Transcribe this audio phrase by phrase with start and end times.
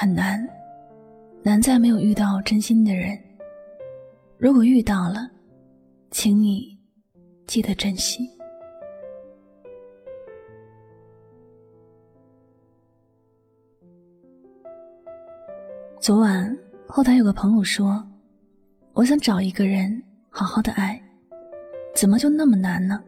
[0.00, 0.48] 很难，
[1.42, 3.18] 难在没有遇到真心的人。
[4.36, 5.28] 如果遇到了，
[6.12, 6.78] 请你
[7.48, 8.30] 记得珍惜。
[15.98, 18.00] 昨晚后台有个朋友说
[18.94, 21.02] ：“我想找一个人好好的爱，
[21.92, 23.02] 怎么就那么难呢？”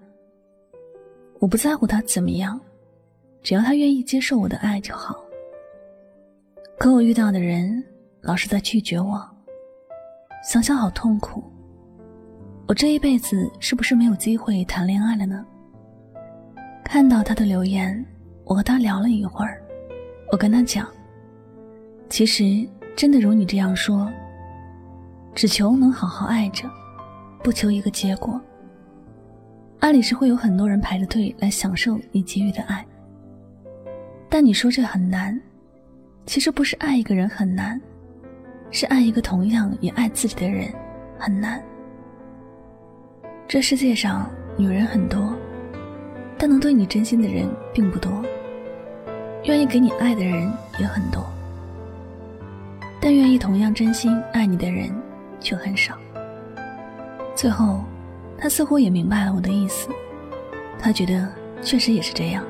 [1.38, 2.60] 我不在乎他怎么样，
[3.44, 5.24] 只要他愿意接受我的爱就好。
[6.80, 7.84] 可我遇到的人
[8.22, 9.22] 老是在拒绝我，
[10.42, 11.44] 想想好痛苦。
[12.66, 15.44] 我这一辈子是不是没有机会谈恋爱了呢？
[16.82, 18.02] 看到他的留言，
[18.44, 19.62] 我和他聊了一会儿。
[20.32, 20.88] 我跟他讲，
[22.08, 24.10] 其实真的如你这样说，
[25.34, 26.66] 只求能好好爱着，
[27.44, 28.40] 不求一个结果。
[29.80, 32.82] 爱里是会有很多人排着队来享受你给予的爱，
[34.30, 35.38] 但你说这很难。
[36.30, 37.80] 其实不是爱一个人很难，
[38.70, 40.72] 是爱一个同样也爱自己的人
[41.18, 41.60] 很难。
[43.48, 45.34] 这世界上女人很多，
[46.38, 48.12] 但能对你真心的人并不多；
[49.42, 51.26] 愿意给你爱的人也很多，
[53.00, 54.88] 但愿意同样真心爱你的人
[55.40, 55.98] 却很少。
[57.34, 57.82] 最后，
[58.38, 59.88] 他似乎也明白了我的意思，
[60.78, 61.28] 他觉得
[61.60, 62.44] 确实也是这样，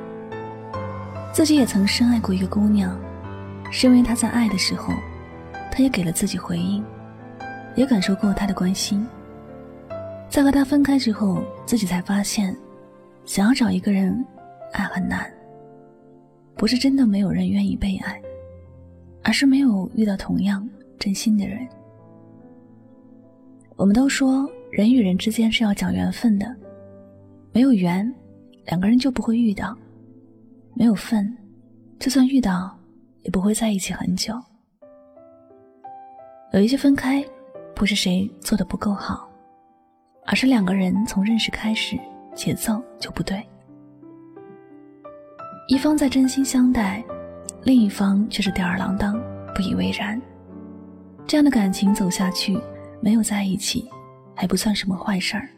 [1.33, 2.95] 自己也曾深爱过一个姑娘。
[3.71, 4.93] 是因为他在爱的时候，
[5.71, 6.85] 他也给了自己回应，
[7.77, 9.07] 也感受过他的关心。
[10.29, 12.55] 在和他分开之后，自己才发现，
[13.25, 14.25] 想要找一个人
[14.73, 15.31] 爱很难。
[16.57, 18.21] 不是真的没有人愿意被爱，
[19.23, 21.67] 而是没有遇到同样真心的人。
[23.77, 26.55] 我们都说人与人之间是要讲缘分的，
[27.53, 28.13] 没有缘，
[28.67, 29.75] 两个人就不会遇到；
[30.75, 31.35] 没有份，
[31.99, 32.77] 就算遇到。
[33.23, 34.35] 也不会在一起很久。
[36.53, 37.25] 有一些分开，
[37.75, 39.31] 不是谁做的不够好，
[40.27, 41.99] 而是两个人从认识开始，
[42.35, 43.41] 节奏就不对。
[45.69, 47.05] 一方在真心相待，
[47.63, 49.21] 另一方却是吊儿郎当，
[49.55, 50.21] 不以为然。
[51.27, 52.59] 这样的感情走下去，
[53.01, 53.89] 没有在一起，
[54.35, 55.49] 还不算什么坏事儿。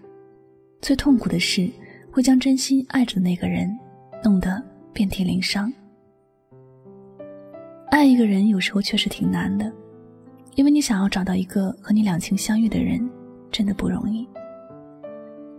[0.82, 1.70] 最痛苦的是，
[2.12, 3.74] 会将真心爱着的那个人，
[4.22, 4.62] 弄得
[4.92, 5.72] 遍体鳞伤。
[8.02, 9.72] 爱一个人有时候确实挺难的，
[10.56, 13.08] 因为你想要找到一个和你两情相悦的人，
[13.48, 14.28] 真的不容易。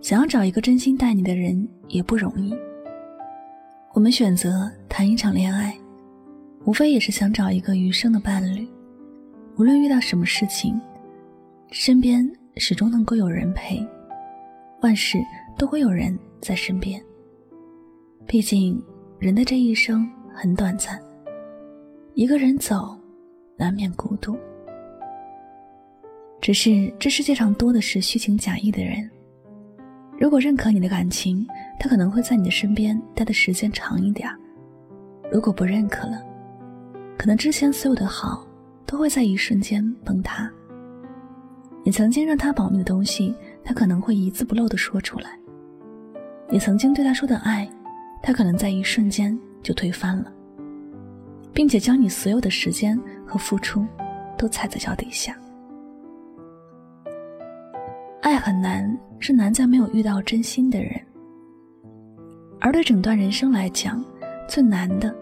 [0.01, 2.53] 想要找一个真心待你的人也不容易。
[3.93, 5.73] 我们选择谈一场恋爱，
[6.65, 8.67] 无非也是想找一个余生的伴侣。
[9.55, 10.77] 无论遇到什么事情，
[11.71, 13.81] 身边始终能够有人陪，
[14.81, 15.17] 万事
[15.57, 17.01] 都会有人在身边。
[18.27, 18.83] 毕竟，
[19.17, 20.05] 人的这一生
[20.35, 21.01] 很短暂。
[22.15, 22.95] 一个人走，
[23.57, 24.37] 难免孤独。
[26.39, 29.09] 只是这世界上多的是虚情假意的人。
[30.19, 31.43] 如果认可你的感情，
[31.79, 34.29] 他可能会在你的身边待的时间长一点；
[35.31, 36.21] 如果不认可了，
[37.17, 38.45] 可能之前所有的好
[38.85, 40.47] 都会在一瞬间崩塌。
[41.83, 45.31] 你曾经让他保密的东西，他可能会一字不漏的说出来；
[46.47, 47.67] 你曾经对他说的爱，
[48.21, 50.31] 他可能在一瞬间就推翻了。
[51.53, 53.85] 并且将你所有的时间和付出
[54.37, 55.37] 都踩在脚底下。
[58.21, 60.99] 爱很难，是难在没有遇到真心的人。
[62.59, 64.03] 而对整段人生来讲，
[64.47, 65.13] 最难的，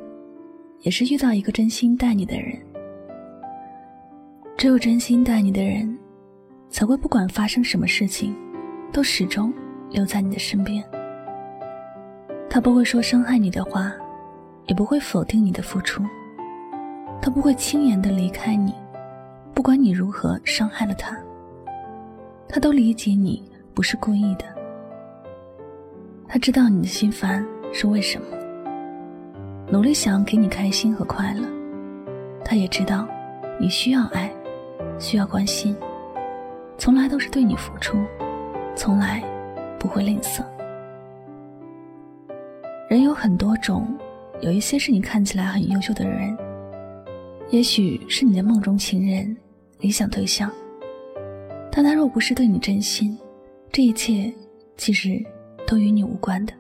[0.82, 2.58] 也是遇到一个真心待你的人。
[4.56, 5.98] 只有真心待你的人，
[6.70, 8.36] 才会不管发生什么事情，
[8.94, 9.52] 都始终
[9.90, 10.84] 留在你的身边。
[12.48, 13.92] 他不会说伤害你的话，
[14.68, 16.04] 也不会否定你的付出。
[17.22, 18.74] 他不会轻言的离开你，
[19.54, 21.16] 不管你如何伤害了他，
[22.50, 23.44] 他都理解你
[23.76, 24.46] 不是故意的。
[26.28, 28.26] 他知道你的心烦是为什么，
[29.70, 31.44] 努力想要给你开心和快乐。
[32.44, 33.08] 他也知道
[33.60, 34.32] 你需要爱，
[34.98, 35.76] 需要关心，
[36.78, 37.98] 从来都是对你付出，
[38.76, 39.24] 从来
[39.78, 40.44] 不会吝啬。
[42.90, 43.88] 人有很多种，
[44.42, 46.36] 有一些是你看起来很优秀的人，
[47.52, 49.36] 也许是你的梦中情人、
[49.82, 50.50] 理想对象，
[51.70, 53.18] 但他若不是对你真心，
[53.74, 54.34] 这一切
[54.78, 55.22] 其实
[55.68, 56.54] 都与你无关的。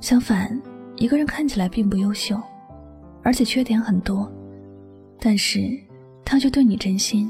[0.00, 0.56] 相反，
[0.96, 2.40] 一个人看起来并不优秀，
[3.24, 4.30] 而且缺点很多，
[5.18, 5.76] 但是
[6.24, 7.28] 他却对你真心，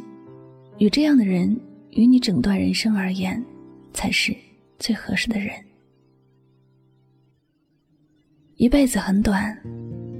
[0.77, 1.59] 与这样的人，
[1.93, 3.43] 与你整段人生而言，
[3.95, 4.37] 才是
[4.79, 5.55] 最合适的人。
[8.57, 9.59] 一辈子很短，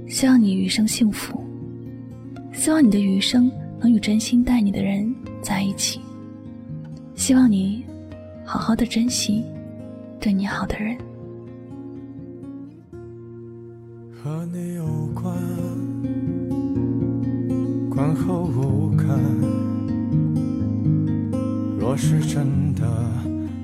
[0.07, 1.39] 希望你余生幸福。
[2.53, 5.99] 希望你的余生能与真心待你的人在一起。
[7.15, 7.83] 希望你
[8.45, 9.43] 好好的珍惜
[10.19, 10.97] 对你好的人。
[14.23, 15.35] 和你有关，
[17.89, 19.07] 关后无感。
[21.79, 22.87] 若是真的，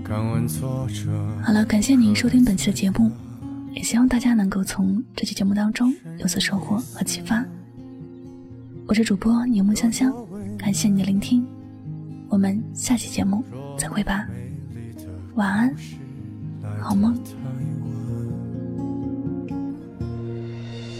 [0.04, 1.12] 敢问作者。
[1.44, 3.12] 好了，感谢您收听本期的节目。
[3.74, 7.46] 也希望大家能够从这期节目当中有所收获和启发。
[8.88, 10.14] 我是主播柠檬香香，
[10.58, 11.46] 感谢你的聆听，
[12.30, 13.44] 我们下期节目
[13.78, 14.26] 再会吧，
[15.36, 15.76] 晚安，
[16.80, 17.14] 好梦。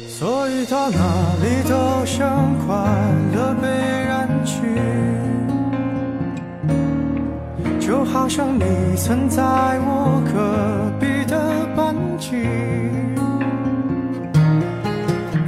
[0.10, 0.98] 所以到哪
[1.42, 2.76] 里都像快
[3.34, 4.68] 乐被染去，
[7.80, 8.64] 就好像你
[8.98, 9.42] 曾在
[9.80, 12.36] 我隔壁的班级。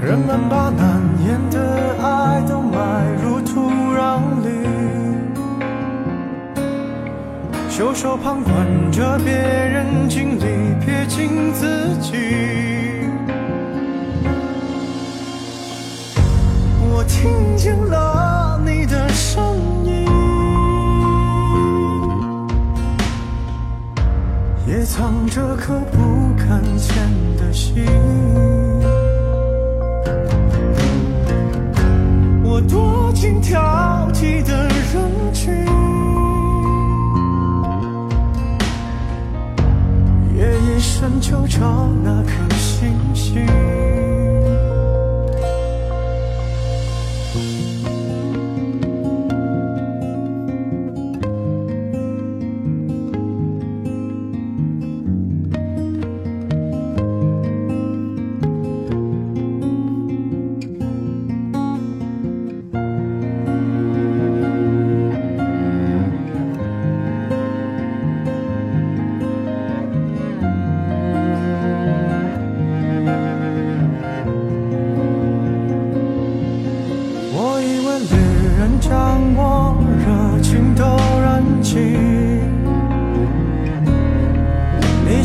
[0.02, 0.99] 人们把难
[1.30, 4.50] 年的爱都埋入土壤里，
[7.70, 10.42] 袖手旁观着别人经历，
[10.84, 12.18] 撇清自己。
[16.82, 19.56] 我听见了你的声
[19.86, 20.08] 音，
[24.66, 26.98] 也藏着颗不敢见
[27.38, 27.86] 的心。
[32.68, 35.54] 躲进挑剔的人群，
[40.36, 43.46] 夜夜深就找那颗星星。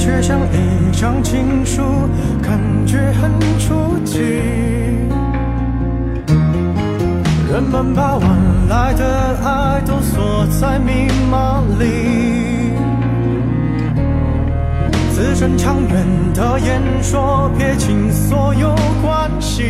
[0.05, 1.81] 却像一张情书，
[2.43, 4.19] 感觉很初级。
[7.51, 8.29] 人们把晚
[8.69, 12.75] 来的爱都锁在密码里，
[15.15, 19.63] 字正腔圆的演说，撇清所有关系。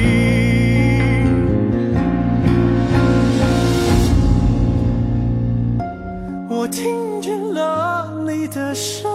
[6.49, 9.14] 我听见了你的声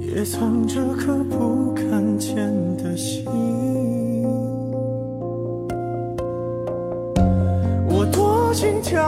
[0.00, 2.36] 也藏着颗不敢见
[2.78, 3.24] 的心，
[7.88, 9.02] 我躲进挑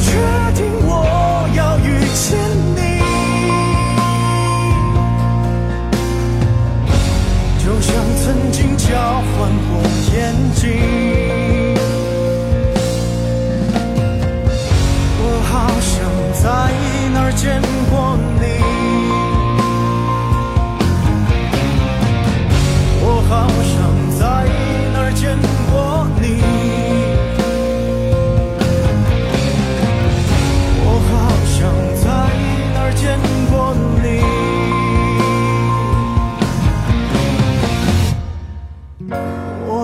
[0.00, 0.10] 确
[0.54, 0.90] 定我
[1.54, 2.38] 要遇见
[2.74, 2.80] 你，
[7.58, 7.92] 就像
[8.24, 8.86] 曾经交
[9.36, 9.70] 换过
[10.14, 10.16] 眼
[10.54, 10.62] 睛，
[15.18, 15.92] 我好像
[16.42, 16.44] 在
[17.12, 17.92] 哪儿见过
[18.40, 18.61] 你。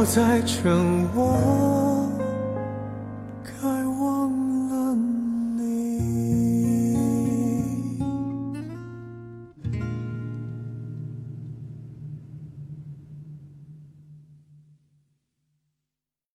[0.09, 0.75] 在沉
[1.15, 1.68] 默。